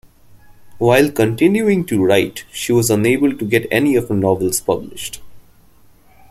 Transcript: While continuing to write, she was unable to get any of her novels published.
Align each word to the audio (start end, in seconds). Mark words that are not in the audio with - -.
While 0.79 1.11
continuing 1.11 1.85
to 1.85 2.03
write, 2.03 2.43
she 2.51 2.71
was 2.71 2.89
unable 2.89 3.37
to 3.37 3.45
get 3.45 3.67
any 3.69 3.95
of 3.95 4.09
her 4.09 4.15
novels 4.15 4.59
published. 4.59 5.21